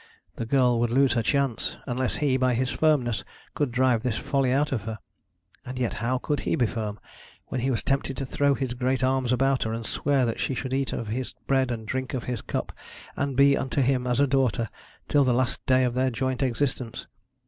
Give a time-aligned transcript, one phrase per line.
[0.37, 4.51] The girl would lose her chance, unless he, by his firmness, could drive this folly
[4.51, 4.97] out of her.
[5.63, 6.99] And yet how could he be firm,
[7.49, 10.55] when he was tempted to throw his great arms about her, and swear that she
[10.55, 12.71] should eat of his bread and drink of his cup,
[13.15, 14.69] and be unto him as a daughter,
[15.07, 17.05] till the last day of their joint existence.